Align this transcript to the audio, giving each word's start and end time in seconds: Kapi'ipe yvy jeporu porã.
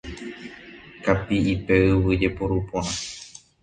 Kapi'ipe 1.03 1.75
yvy 1.93 2.13
jeporu 2.21 2.57
porã. 2.67 2.83